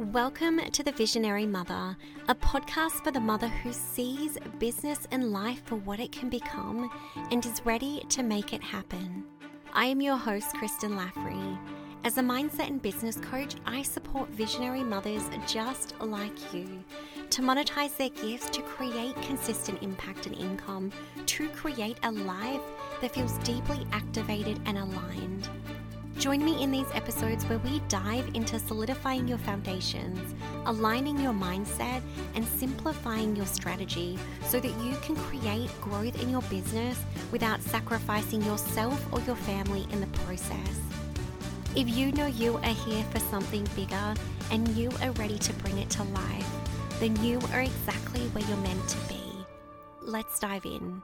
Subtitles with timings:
[0.00, 1.96] Welcome to The Visionary Mother,
[2.26, 6.90] a podcast for the mother who sees business and life for what it can become
[7.30, 9.22] and is ready to make it happen.
[9.72, 11.58] I am your host, Kristen Laffrey.
[12.02, 16.82] As a mindset and business coach, I support visionary mothers just like you
[17.30, 20.90] to monetize their gifts, to create consistent impact and income,
[21.26, 22.62] to create a life
[23.00, 25.48] that feels deeply activated and aligned.
[26.18, 30.34] Join me in these episodes where we dive into solidifying your foundations,
[30.64, 32.02] aligning your mindset,
[32.34, 36.98] and simplifying your strategy so that you can create growth in your business
[37.32, 40.80] without sacrificing yourself or your family in the process.
[41.76, 44.14] If you know you are here for something bigger
[44.52, 46.50] and you are ready to bring it to life,
[47.00, 49.20] then you are exactly where you're meant to be.
[50.00, 51.02] Let's dive in.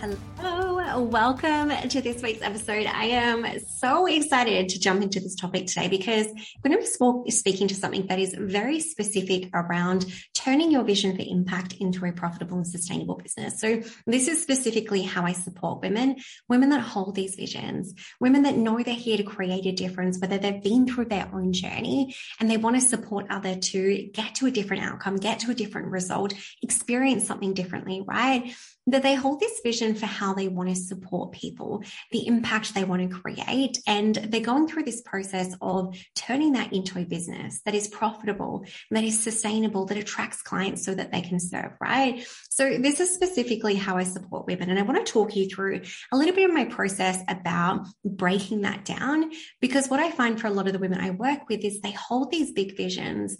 [0.00, 2.86] Hello, welcome to this week's episode.
[2.86, 7.30] I am so excited to jump into this topic today because I'm going to be
[7.30, 12.12] speaking to something that is very specific around turning your vision for impact into a
[12.12, 13.60] profitable and sustainable business.
[13.60, 16.16] So, this is specifically how I support women,
[16.48, 20.38] women that hold these visions, women that know they're here to create a difference, whether
[20.38, 24.46] they've been through their own journey and they want to support other to get to
[24.46, 28.54] a different outcome, get to a different result, experience something differently, right?
[28.90, 32.84] That they hold this vision for how they want to support people, the impact they
[32.84, 33.78] want to create.
[33.86, 38.64] And they're going through this process of turning that into a business that is profitable,
[38.90, 42.26] that is sustainable, that attracts clients so that they can serve, right?
[42.50, 44.70] So this is specifically how I support women.
[44.70, 48.62] And I want to talk you through a little bit of my process about breaking
[48.62, 49.30] that down
[49.60, 51.92] because what I find for a lot of the women I work with is they
[51.92, 53.36] hold these big visions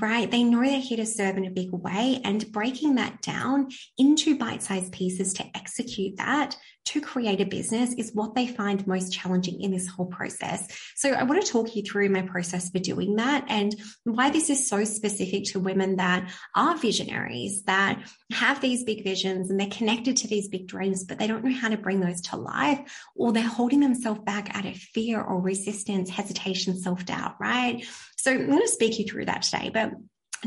[0.00, 0.30] right?
[0.30, 4.36] They know they're here to serve in a big way and breaking that down into
[4.36, 9.12] bite sized pieces to execute that to create a business is what they find most
[9.12, 10.68] challenging in this whole process.
[10.94, 14.50] So I want to talk you through my process for doing that and why this
[14.50, 19.68] is so specific to women that are visionaries, that have these big visions and they're
[19.68, 22.80] connected to these big dreams, but they don't know how to bring those to life
[23.14, 27.84] or they're holding themselves back out of fear or resistance, hesitation, self doubt, right?
[28.16, 29.92] So I'm going to speak you through that today, but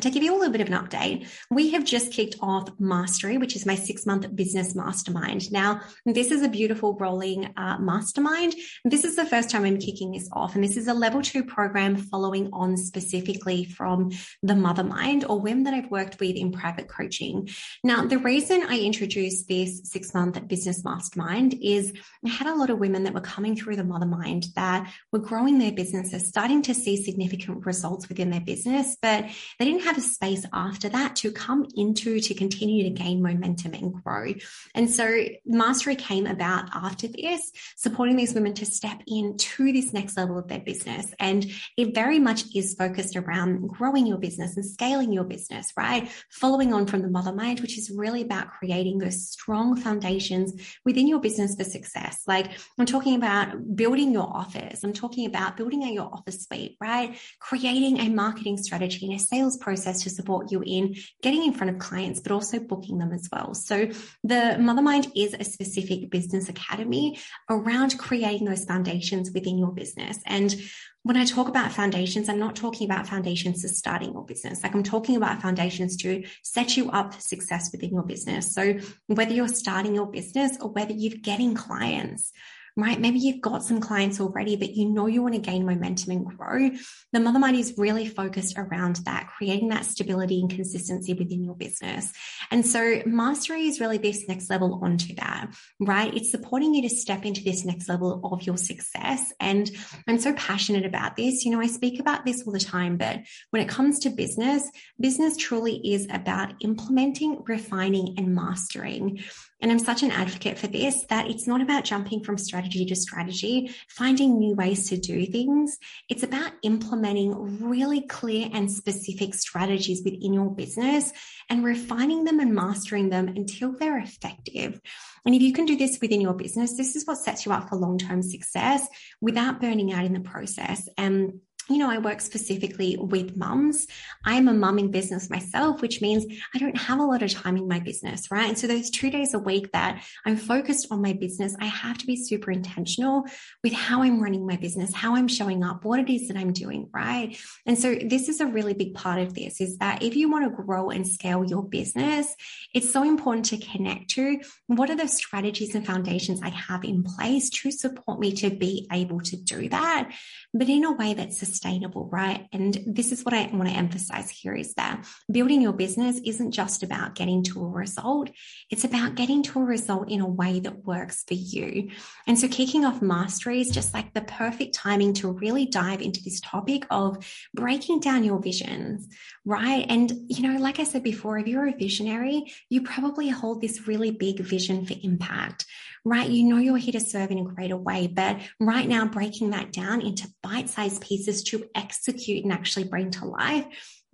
[0.01, 3.37] to give you a little bit of an update, we have just kicked off Mastery,
[3.37, 5.51] which is my six month business mastermind.
[5.51, 8.55] Now, this is a beautiful rolling uh, mastermind.
[8.85, 11.43] This is the first time I'm kicking this off, and this is a level two
[11.43, 14.11] program following on specifically from
[14.43, 17.49] the Mother Mind or women that I've worked with in private coaching.
[17.83, 21.93] Now, the reason I introduced this six month business mastermind is
[22.25, 25.19] I had a lot of women that were coming through the Mother Mind that were
[25.19, 29.25] growing their businesses, starting to see significant results within their business, but
[29.59, 33.73] they didn't have a space after that to come into to continue to gain momentum
[33.73, 34.33] and grow.
[34.75, 40.17] And so mastery came about after this, supporting these women to step into this next
[40.17, 41.13] level of their business.
[41.19, 41.45] And
[41.77, 46.09] it very much is focused around growing your business and scaling your business, right?
[46.31, 51.07] Following on from the mother mind, which is really about creating those strong foundations within
[51.07, 52.23] your business for success.
[52.27, 54.83] Like I'm talking about building your office.
[54.83, 57.17] I'm talking about building out your office suite, right?
[57.39, 61.69] Creating a marketing strategy and a sales process to support you in getting in front
[61.69, 63.53] of clients, but also booking them as well.
[63.53, 63.89] So
[64.23, 67.19] the Mother Mind is a specific business academy
[67.49, 70.19] around creating those foundations within your business.
[70.25, 70.55] And
[71.03, 74.63] when I talk about foundations, I'm not talking about foundations to starting your business.
[74.63, 78.53] Like I'm talking about foundations to set you up for success within your business.
[78.53, 78.77] So
[79.07, 82.31] whether you're starting your business or whether you're getting clients,
[82.77, 82.99] right?
[82.99, 86.25] Maybe you've got some clients already, but you know you want to gain momentum and
[86.25, 86.69] grow.
[87.11, 91.55] The Mother Mind is really focused around that, creating that stability and consistency within your
[91.55, 92.13] business.
[92.51, 96.13] And so mastery is really this next level onto that, right?
[96.13, 99.33] It's supporting you to step into this next level of your success.
[99.39, 99.71] And
[100.07, 101.45] I'm so passionate about this.
[101.45, 104.69] You know, I speak about this all the time, but when it comes to business,
[104.99, 109.23] business truly is about implementing, refining, and mastering.
[109.59, 112.95] And I'm such an advocate for this that it's not about jumping from strategy to
[112.95, 115.77] strategy, finding new ways to do things.
[116.09, 121.11] It's about implementing really clear and specific strategies within your business
[121.49, 124.79] and refining them and mastering them until they're effective.
[125.25, 127.69] And if you can do this within your business, this is what sets you up
[127.69, 128.87] for long term success
[129.21, 130.87] without burning out in the process.
[130.97, 133.87] And you know, I work specifically with mums.
[134.23, 136.25] I'm a mum in business myself, which means
[136.55, 138.47] I don't have a lot of time in my business, right?
[138.47, 141.97] And so those two days a week that I'm focused on my business, I have
[141.97, 143.25] to be super intentional
[143.63, 146.53] with how I'm running my business, how I'm showing up, what it is that I'm
[146.53, 147.37] doing, right?
[147.65, 150.45] And so this is a really big part of this is that if you want
[150.45, 152.33] to grow and scale your business,
[152.73, 157.03] it's so important to connect to what are the strategies and foundations I have in
[157.03, 160.11] place to support me to be able to do that,
[160.53, 162.47] but in a way that's sustainable, right?
[162.51, 166.51] And this is what I want to emphasize here is that building your business isn't
[166.51, 168.29] just about getting to a result.
[168.69, 171.89] It's about getting to a result in a way that works for you.
[172.25, 176.23] And so kicking off mastery is just like the perfect timing to really dive into
[176.23, 179.07] this topic of breaking down your visions,
[179.45, 179.85] right?
[179.87, 183.87] And, you know, like I said before, if you're a visionary, you probably hold this
[183.87, 185.65] really big vision for impact,
[186.07, 186.29] right?
[186.29, 189.71] You know, you're here to serve in a greater way, but right now breaking that
[189.71, 193.65] down into bite sized pieces to execute and actually bring to life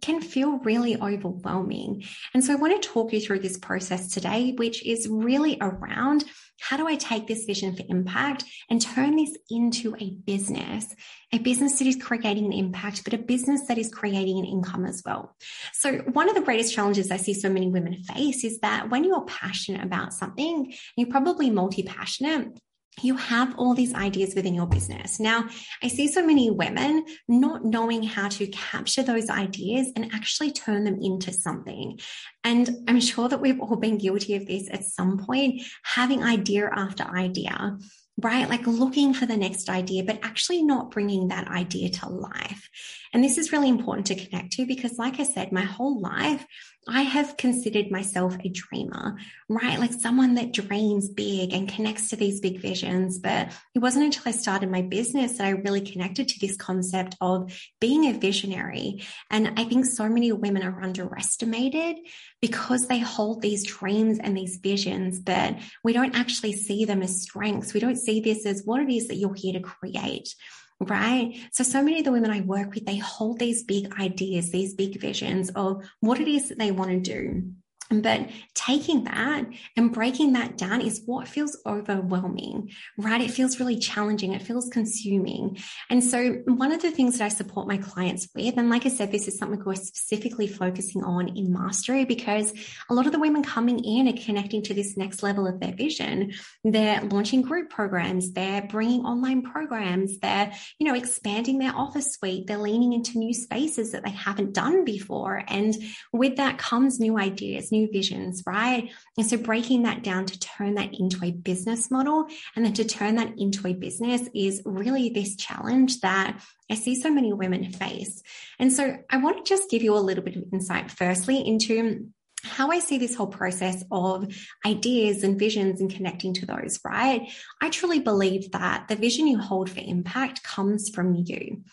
[0.03, 2.03] can feel really overwhelming.
[2.33, 6.25] And so I want to talk you through this process today, which is really around
[6.59, 10.93] how do I take this vision for impact and turn this into a business,
[11.31, 14.85] a business that is creating an impact, but a business that is creating an income
[14.85, 15.35] as well.
[15.71, 19.05] So one of the greatest challenges I see so many women face is that when
[19.05, 22.59] you're passionate about something, you're probably multi-passionate,
[23.01, 25.19] you have all these ideas within your business.
[25.19, 25.49] Now,
[25.81, 30.83] I see so many women not knowing how to capture those ideas and actually turn
[30.83, 31.99] them into something.
[32.43, 36.69] And I'm sure that we've all been guilty of this at some point, having idea
[36.73, 37.77] after idea
[38.21, 38.47] right?
[38.47, 42.69] Like looking for the next idea, but actually not bringing that idea to life.
[43.11, 46.45] And this is really important to connect to because, like I said, my whole life,
[46.87, 49.79] I have considered myself a dreamer, right?
[49.79, 53.19] Like someone that dreams big and connects to these big visions.
[53.19, 57.15] But it wasn't until I started my business that I really connected to this concept
[57.21, 59.03] of being a visionary.
[59.29, 61.97] And I think so many women are underestimated
[62.41, 67.21] because they hold these dreams and these visions, but we don't actually see them as
[67.21, 67.73] strengths.
[67.73, 70.35] We don't see this as what it is that you're here to create
[70.79, 71.35] right?
[71.51, 74.73] So, so many of the women I work with, they hold these big ideas, these
[74.73, 77.53] big visions of what it is that they want to do.
[77.89, 79.45] But taking that
[79.75, 83.21] and breaking that down is what feels overwhelming, right?
[83.21, 84.33] It feels really challenging.
[84.33, 85.57] It feels consuming.
[85.89, 88.89] And so one of the things that I support my clients with, and like I
[88.89, 92.53] said, this is something we're specifically focusing on in mastery because
[92.89, 95.75] a lot of the women coming in are connecting to this next level of their
[95.75, 96.33] vision.
[96.63, 98.31] They're launching group programs.
[98.31, 100.17] They're bringing online programs.
[100.19, 102.47] They're, you know, expanding their office suite.
[102.47, 105.43] They're leaning into new spaces that they haven't done before.
[105.47, 105.75] And
[106.11, 108.89] with that comes new ideas, new visions, right?
[109.17, 112.85] And so breaking that down to turn that into a business model and then to
[112.85, 117.71] turn that into a business is really this challenge that I see so many women
[117.71, 118.21] face.
[118.59, 122.09] And so I want to just give you a little bit of insight, firstly, into
[122.43, 124.27] how I see this whole process of
[124.65, 127.31] ideas and visions and connecting to those, right?
[127.61, 131.63] I truly believe that the vision you hold for impact comes from you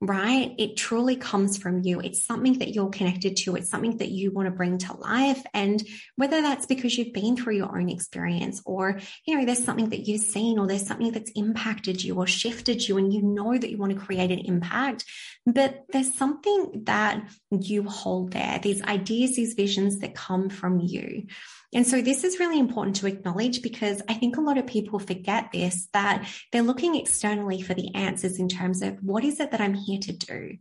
[0.00, 0.54] right?
[0.58, 2.00] It truly comes from you.
[2.00, 3.56] It's something that you're connected to.
[3.56, 5.42] It's something that you want to bring to life.
[5.54, 5.82] And
[6.16, 10.06] whether that's because you've been through your own experience or, you know, there's something that
[10.06, 13.70] you've seen or there's something that's impacted you or shifted you and you know that
[13.70, 15.04] you want to create an impact,
[15.46, 21.26] but there's something that you hold there, these ideas, these visions that come from you.
[21.74, 24.98] And so this is really important to acknowledge because I think a lot of people
[24.98, 29.50] forget this that they're looking externally for the answers in terms of what is it
[29.50, 30.58] that I'm here to do?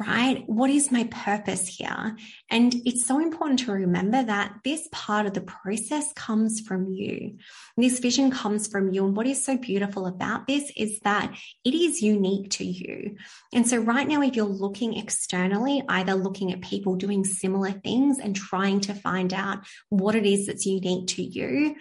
[0.00, 0.42] right?
[0.46, 2.16] What is my purpose here?
[2.50, 7.36] And it's so important to remember that this part of the process comes from you.
[7.76, 9.04] This vision comes from you.
[9.04, 13.16] And what is so beautiful about this is that it is unique to you.
[13.52, 18.18] And so, right now, if you're looking externally, either looking at people doing similar things
[18.18, 19.58] and trying to find out
[19.90, 21.76] what it is that's unique to you,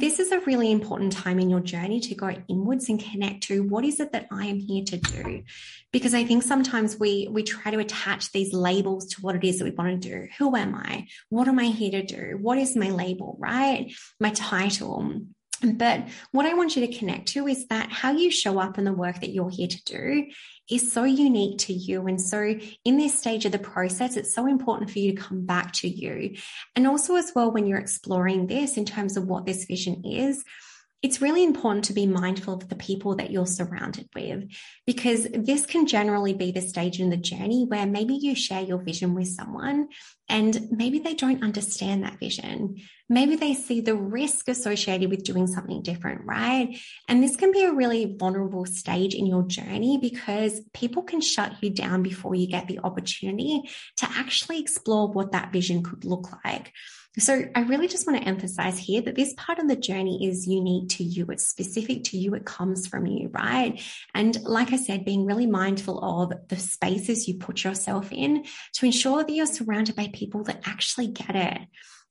[0.00, 3.62] this is a really important time in your journey to go inwards and connect to
[3.62, 5.42] what is it that I am here to do?
[5.92, 9.58] Because I think sometimes we we try to attach these labels to what it is
[9.58, 10.28] that we want to do.
[10.38, 11.06] Who am I?
[11.28, 12.38] What am I here to do?
[12.40, 13.92] What is my label, right?
[14.20, 15.22] My title.
[15.62, 18.84] But what I want you to connect to is that how you show up in
[18.84, 20.26] the work that you're here to do
[20.70, 22.06] is so unique to you.
[22.06, 25.46] And so, in this stage of the process, it's so important for you to come
[25.46, 26.36] back to you.
[26.74, 30.44] And also, as well, when you're exploring this in terms of what this vision is,
[31.06, 34.50] it's really important to be mindful of the people that you're surrounded with
[34.88, 38.82] because this can generally be the stage in the journey where maybe you share your
[38.82, 39.86] vision with someone
[40.28, 42.82] and maybe they don't understand that vision.
[43.08, 46.76] Maybe they see the risk associated with doing something different, right?
[47.06, 51.52] And this can be a really vulnerable stage in your journey because people can shut
[51.62, 53.62] you down before you get the opportunity
[53.98, 56.72] to actually explore what that vision could look like.
[57.18, 60.46] So I really just want to emphasize here that this part of the journey is
[60.46, 61.26] unique to you.
[61.26, 62.34] It's specific to you.
[62.34, 63.80] It comes from you, right?
[64.14, 68.44] And like I said, being really mindful of the spaces you put yourself in
[68.74, 71.58] to ensure that you're surrounded by people that actually get it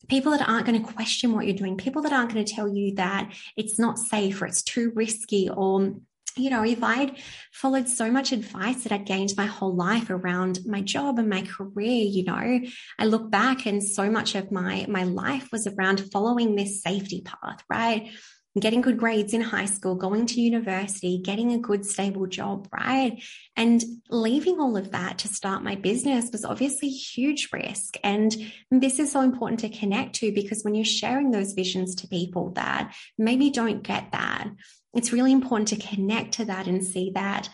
[0.07, 2.67] people that aren't going to question what you're doing, people that aren't going to tell
[2.67, 5.95] you that it's not safe or it's too risky or
[6.37, 7.17] you know, if I'd
[7.51, 11.41] followed so much advice that I'd gained my whole life around my job and my
[11.41, 12.59] career, you know,
[12.99, 17.21] I look back and so much of my my life was around following this safety
[17.21, 18.11] path, right?
[18.57, 23.21] Getting good grades in high school, going to university, getting a good stable job, right?
[23.57, 27.97] And leaving all of that to start my business was obviously huge risk.
[28.01, 28.33] And
[28.71, 32.51] this is so important to connect to because when you're sharing those visions to people
[32.51, 34.49] that maybe don't get that,
[34.95, 37.49] it's really important to connect to that and see that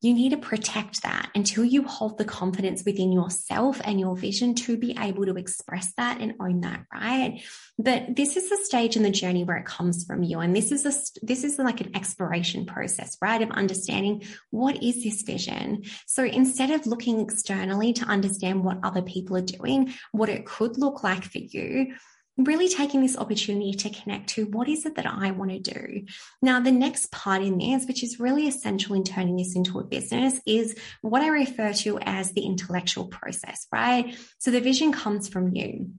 [0.00, 4.54] you need to protect that until you hold the confidence within yourself and your vision
[4.54, 7.42] to be able to express that and own that right?
[7.78, 10.70] But this is the stage in the journey where it comes from you and this
[10.70, 15.82] is a this is like an exploration process right of understanding what is this vision.
[16.06, 20.78] So instead of looking externally to understand what other people are doing what it could
[20.78, 21.94] look like for you
[22.38, 26.04] really taking this opportunity to connect to what is it that I want to do.
[26.40, 29.84] Now, the next part in this, which is really essential in turning this into a
[29.84, 34.16] business, is what I refer to as the intellectual process, right?
[34.38, 35.90] So the vision comes from you.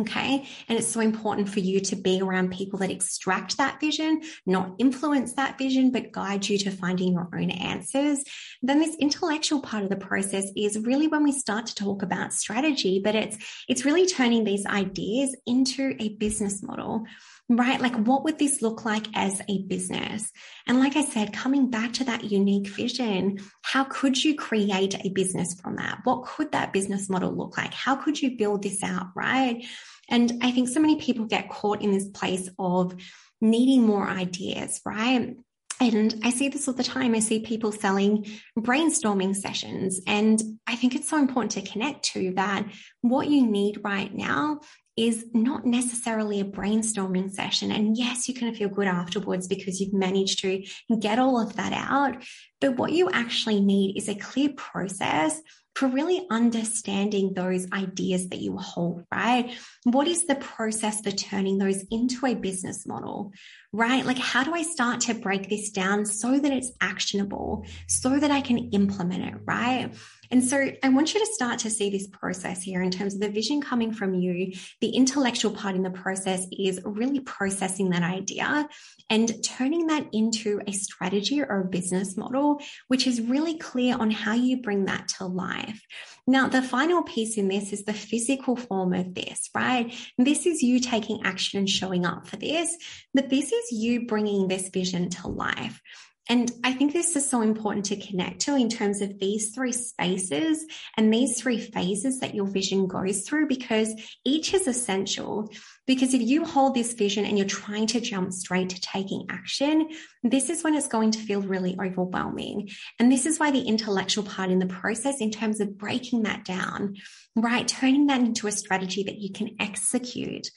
[0.00, 0.48] Okay.
[0.68, 4.72] And it's so important for you to be around people that extract that vision, not
[4.78, 8.24] influence that vision, but guide you to finding your own answers.
[8.62, 12.32] Then this intellectual part of the process is really when we start to talk about
[12.32, 13.36] strategy, but it's,
[13.68, 17.04] it's really turning these ideas into a business model
[17.48, 17.80] right?
[17.80, 20.30] Like, what would this look like as a business?
[20.66, 25.10] And like I said, coming back to that unique vision, how could you create a
[25.10, 26.00] business from that?
[26.04, 27.74] What could that business model look like?
[27.74, 29.64] How could you build this out, right?
[30.08, 32.94] And I think so many people get caught in this place of
[33.40, 35.36] needing more ideas, right?
[35.80, 37.14] And I see this all the time.
[37.14, 38.24] I see people selling
[38.56, 40.00] brainstorming sessions.
[40.06, 42.66] And I think it's so important to connect to that
[43.00, 44.60] what you need right now
[44.96, 47.72] is not necessarily a brainstorming session.
[47.72, 50.62] And yes, you can feel good afterwards because you've managed to
[51.00, 52.22] get all of that out.
[52.60, 55.40] But what you actually need is a clear process
[55.74, 59.56] for really understanding those ideas that you hold, right?
[59.84, 63.32] What is the process for turning those into a business model,
[63.72, 64.04] right?
[64.04, 68.30] Like, how do I start to break this down so that it's actionable, so that
[68.30, 69.94] I can implement it, right?
[70.32, 73.20] And so I want you to start to see this process here in terms of
[73.20, 74.54] the vision coming from you.
[74.80, 78.66] The intellectual part in the process is really processing that idea
[79.10, 84.10] and turning that into a strategy or a business model, which is really clear on
[84.10, 85.82] how you bring that to life.
[86.26, 89.92] Now, the final piece in this is the physical form of this, right?
[90.16, 92.74] This is you taking action and showing up for this,
[93.12, 95.82] but this is you bringing this vision to life.
[96.28, 99.72] And I think this is so important to connect to in terms of these three
[99.72, 100.64] spaces
[100.96, 103.92] and these three phases that your vision goes through because
[104.24, 105.50] each is essential.
[105.84, 109.88] Because if you hold this vision and you're trying to jump straight to taking action,
[110.22, 112.70] this is when it's going to feel really overwhelming.
[113.00, 116.44] And this is why the intellectual part in the process, in terms of breaking that
[116.44, 116.94] down,
[117.36, 120.48] right, turning that into a strategy that you can execute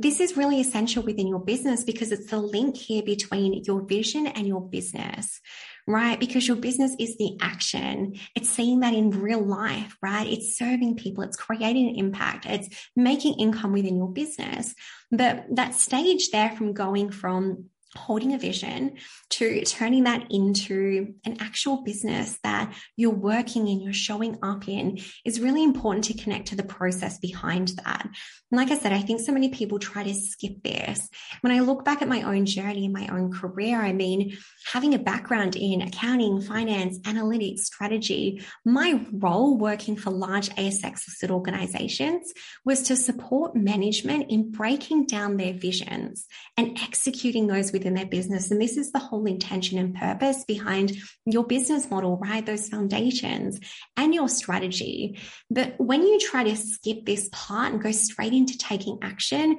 [0.00, 4.26] this is really essential within your business because it's the link here between your vision
[4.26, 5.40] and your business,
[5.86, 6.18] right?
[6.18, 8.14] Because your business is the action.
[8.34, 10.26] It's seeing that in real life, right?
[10.26, 11.22] It's serving people.
[11.22, 12.46] It's creating an impact.
[12.46, 14.74] It's making income within your business.
[15.12, 18.96] But that stage there from going from holding a vision
[19.30, 24.98] to turning that into an actual business that you're working in, you're showing up in
[25.24, 28.08] is really important to connect to the process behind that.
[28.50, 31.08] And like I said, I think so many people try to skip this.
[31.40, 34.36] When I look back at my own journey and my own career, I mean,
[34.72, 41.30] having a background in accounting, finance, analytics, strategy, my role working for large ASX listed
[41.30, 42.32] organizations
[42.64, 48.06] was to support management in breaking down their visions and executing those with within their
[48.06, 48.50] business.
[48.50, 52.44] And this is the whole intention and purpose behind your business model, right?
[52.44, 53.60] Those foundations
[53.96, 55.20] and your strategy.
[55.50, 59.58] But when you try to skip this part and go straight into taking action,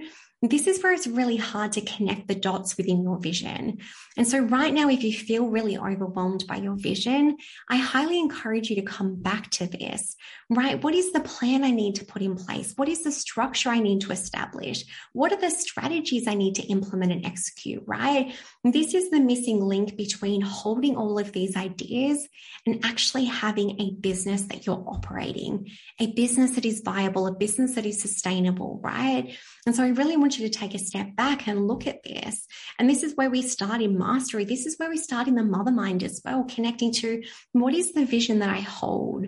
[0.49, 3.79] this is where it's really hard to connect the dots within your vision.
[4.17, 7.37] And so, right now, if you feel really overwhelmed by your vision,
[7.69, 10.15] I highly encourage you to come back to this,
[10.49, 10.81] right?
[10.83, 12.73] What is the plan I need to put in place?
[12.75, 14.85] What is the structure I need to establish?
[15.13, 18.33] What are the strategies I need to implement and execute, right?
[18.63, 22.27] This is the missing link between holding all of these ideas
[22.65, 27.75] and actually having a business that you're operating, a business that is viable, a business
[27.75, 29.35] that is sustainable, right?
[29.65, 32.47] And so, I really want you to take a step back and look at this.
[32.77, 34.45] And this is where we start in mastery.
[34.45, 37.93] This is where we start in the mother mind as well, connecting to what is
[37.93, 39.27] the vision that I hold?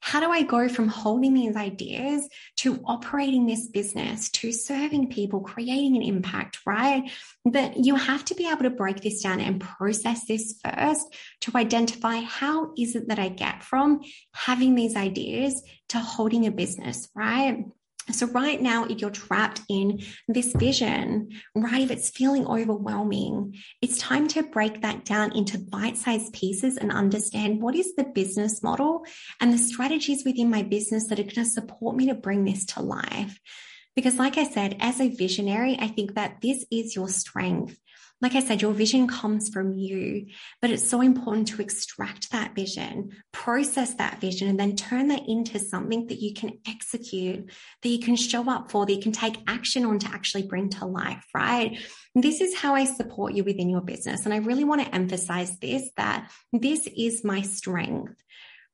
[0.00, 2.28] How do I go from holding these ideas
[2.58, 7.10] to operating this business, to serving people, creating an impact, right?
[7.44, 11.04] But you have to be able to break this down and process this first
[11.42, 14.00] to identify how is it that I get from
[14.32, 17.64] having these ideas to holding a business, right?
[18.10, 23.98] So, right now, if you're trapped in this vision, right, if it's feeling overwhelming, it's
[23.98, 28.62] time to break that down into bite sized pieces and understand what is the business
[28.62, 29.04] model
[29.40, 32.64] and the strategies within my business that are going to support me to bring this
[32.66, 33.38] to life.
[33.94, 37.78] Because, like I said, as a visionary, I think that this is your strength
[38.20, 40.26] like I said, your vision comes from you,
[40.60, 45.22] but it's so important to extract that vision, process that vision, and then turn that
[45.28, 47.48] into something that you can execute,
[47.82, 50.68] that you can show up for, that you can take action on to actually bring
[50.70, 51.78] to life, right?
[52.14, 54.24] This is how I support you within your business.
[54.24, 58.14] And I really want to emphasize this that this is my strength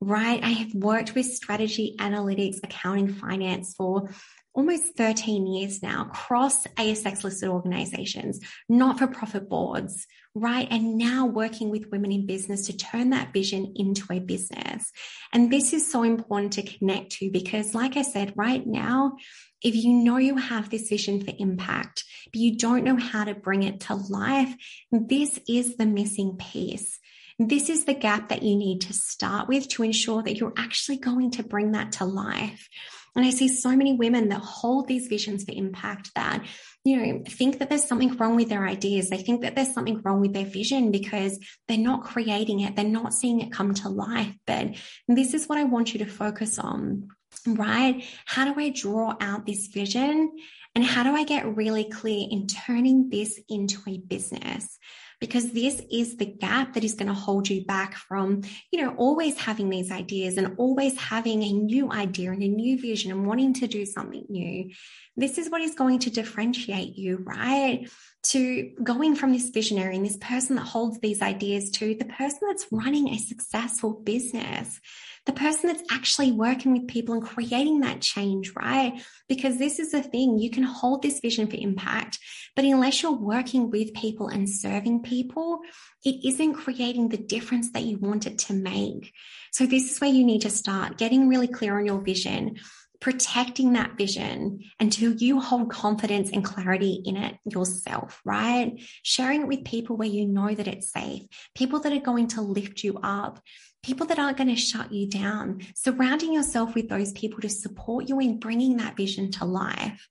[0.00, 0.42] right?
[0.42, 4.10] I have worked with strategy, analytics, accounting, finance for
[4.54, 10.68] almost 13 years now, cross ASX listed organizations, not for profit boards, right?
[10.70, 14.92] And now working with women in business to turn that vision into a business.
[15.32, 19.16] And this is so important to connect to because, like I said, right now,
[19.62, 23.34] if you know you have this vision for impact, but you don't know how to
[23.34, 24.54] bring it to life,
[24.92, 27.00] this is the missing piece.
[27.38, 30.98] This is the gap that you need to start with to ensure that you're actually
[30.98, 32.68] going to bring that to life.
[33.16, 36.44] And I see so many women that hold these visions for impact that,
[36.84, 39.08] you know, think that there's something wrong with their ideas.
[39.08, 42.74] They think that there's something wrong with their vision because they're not creating it.
[42.74, 44.34] They're not seeing it come to life.
[44.46, 47.08] But this is what I want you to focus on,
[47.46, 48.04] right?
[48.24, 50.32] How do I draw out this vision?
[50.74, 54.78] And how do I get really clear in turning this into a business?
[55.20, 58.94] Because this is the gap that is going to hold you back from, you know,
[58.96, 63.26] always having these ideas and always having a new idea and a new vision and
[63.26, 64.70] wanting to do something new.
[65.16, 67.88] This is what is going to differentiate you, right?
[68.28, 72.40] To going from this visionary and this person that holds these ideas to the person
[72.48, 74.80] that's running a successful business
[75.26, 79.02] the person that's actually working with people and creating that change, right?
[79.26, 82.18] Because this is the thing, you can hold this vision for impact,
[82.54, 85.60] but unless you're working with people and serving people,
[86.04, 89.12] it isn't creating the difference that you want it to make.
[89.52, 92.56] So this is where you need to start getting really clear on your vision
[93.04, 98.80] protecting that vision until you hold confidence and clarity in it yourself, right?
[99.02, 101.20] Sharing it with people where you know that it's safe,
[101.54, 103.42] people that are going to lift you up,
[103.82, 108.08] people that aren't going to shut you down, surrounding yourself with those people to support
[108.08, 110.08] you in bringing that vision to life.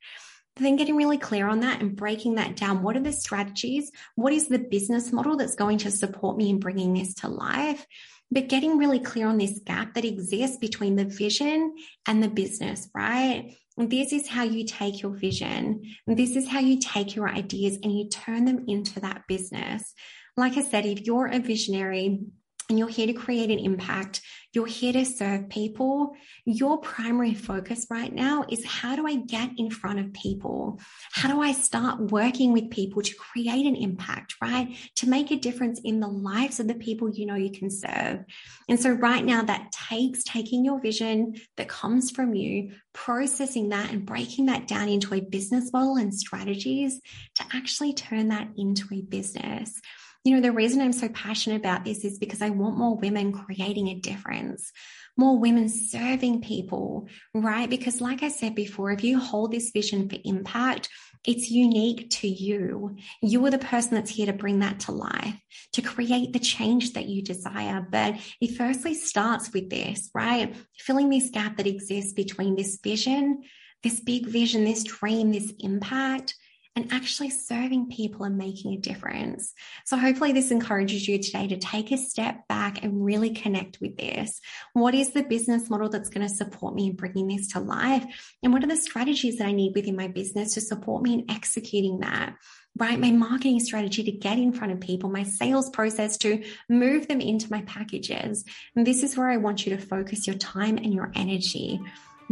[0.57, 2.83] Then getting really clear on that and breaking that down.
[2.83, 3.91] What are the strategies?
[4.13, 7.87] What is the business model that's going to support me in bringing this to life?
[8.33, 11.75] But getting really clear on this gap that exists between the vision
[12.07, 13.55] and the business, right?
[13.77, 15.83] And this is how you take your vision.
[16.07, 19.93] And this is how you take your ideas and you turn them into that business.
[20.35, 22.21] Like I said, if you're a visionary,
[22.69, 24.21] and you're here to create an impact,
[24.53, 29.51] you're here to serve people, your primary focus right now is how do I get
[29.57, 30.79] in front of people?
[31.11, 34.75] How do I start working with people to create an impact, right?
[34.97, 38.25] To make a difference in the lives of the people you know you can serve.
[38.69, 43.91] And so, right now, that takes taking your vision that comes from you, processing that
[43.91, 47.01] and breaking that down into a business model and strategies
[47.35, 49.81] to actually turn that into a business
[50.23, 53.33] you know, the reason I'm so passionate about this is because I want more women
[53.33, 54.71] creating a difference,
[55.17, 57.69] more women serving people, right?
[57.69, 60.87] Because, like I said before, if you hold this vision for impact,
[61.25, 62.95] it's unique to you.
[63.21, 65.35] You are the person that's here to bring that to life,
[65.73, 67.85] to create the change that you desire.
[67.89, 70.55] But it firstly starts with this, right?
[70.77, 73.43] Filling this gap that exists between this vision,
[73.83, 76.35] this big vision, this dream, this impact,
[76.75, 79.53] and actually serving people and making a difference.
[79.85, 83.97] So hopefully this encourages you today to take a step back and really connect with
[83.97, 84.41] this.
[84.73, 88.05] What is the business model that's going to support me in bringing this to life?
[88.41, 91.25] And what are the strategies that I need within my business to support me in
[91.29, 92.35] executing that?
[92.75, 92.99] right?
[92.99, 97.21] My marketing strategy to get in front of people, my sales process to move them
[97.21, 98.43] into my packages.
[98.75, 101.79] And this is where I want you to focus your time and your energy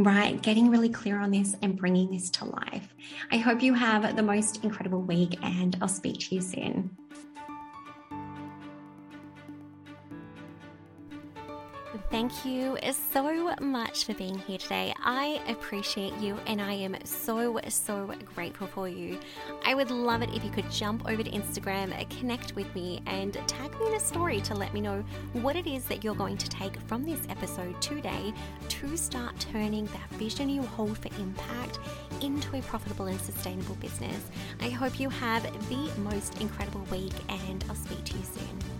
[0.04, 0.42] right?
[0.42, 2.96] Getting really clear on this and bringing this to life.
[3.32, 6.96] I hope you have the most incredible week and I'll speak to you soon.
[12.10, 12.78] Thank you
[13.12, 14.94] so much for being here today.
[15.04, 19.20] I appreciate you and I am so, so grateful for you.
[19.66, 23.34] I would love it if you could jump over to Instagram, connect with me, and
[23.46, 26.38] tag me in a story to let me know what it is that you're going
[26.38, 28.34] to take from this episode today
[28.70, 31.80] to start turning that vision you hold for impact
[32.22, 34.30] into a profitable and sustainable business.
[34.62, 38.71] I hope you have the most incredible week, and I'll speak to you soon.